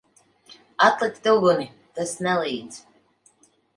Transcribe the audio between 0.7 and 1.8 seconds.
Atlikt uguni!